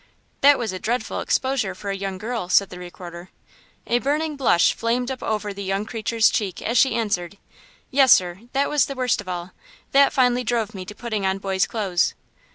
"That 0.41 0.57
was 0.57 0.71
a 0.73 0.79
dreadful 0.79 1.19
exposure 1.19 1.75
for 1.75 1.91
a 1.91 1.95
young 1.95 2.17
girl," 2.17 2.49
said 2.49 2.71
the 2.71 2.79
Recorder. 2.79 3.29
A 3.85 3.99
burning 3.99 4.35
blush 4.35 4.73
flamed 4.73 5.11
up 5.11 5.21
over 5.21 5.53
the 5.53 5.61
young 5.63 5.85
creature's 5.85 6.31
cheek 6.31 6.59
as 6.59 6.75
she 6.79 6.95
answered: 6.95 7.37
"Yes, 7.91 8.11
sir, 8.11 8.39
that 8.53 8.67
was 8.67 8.87
the 8.87 8.95
worst 8.95 9.21
of 9.21 9.29
all; 9.29 9.51
that 9.91 10.11
finally 10.11 10.43
drove 10.43 10.73
me 10.73 10.85
to 10.85 10.95
putting 10.95 11.23
on 11.23 11.37
boy's 11.37 11.67
clothes." 11.67 12.15